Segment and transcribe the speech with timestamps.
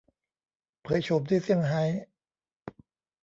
[0.81, 1.83] เผยโฉมที่เซี่ยงไฮ้